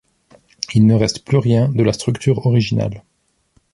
Il 0.73 0.87
ne 0.87 0.95
reste 0.95 1.23
plus 1.23 1.37
rien 1.37 1.69
de 1.69 1.83
la 1.83 1.93
structure 1.93 2.43
originale. 2.47 3.03